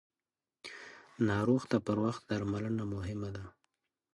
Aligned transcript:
ناروغ 1.27 1.61
ته 1.71 1.77
پر 1.85 1.97
وخت 2.05 2.21
درملنه 2.29 2.83
مهمه 2.93 3.29
ده. 3.35 3.43